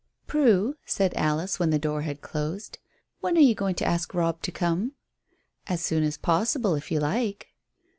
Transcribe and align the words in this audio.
"Prue," 0.25 0.77
said 0.83 1.13
Alice, 1.13 1.59
when 1.59 1.69
the 1.69 1.77
door 1.77 2.01
had 2.01 2.21
closed, 2.21 2.79
"when 3.19 3.37
are 3.37 3.41
you 3.41 3.53
going 3.53 3.75
to 3.75 3.85
ask 3.85 4.15
Robb 4.15 4.41
to 4.41 4.51
come?" 4.51 4.93
"As 5.67 5.79
soon 5.85 6.01
as 6.01 6.17
possible, 6.17 6.73
if 6.73 6.89
you 6.89 6.99
like." 6.99 7.49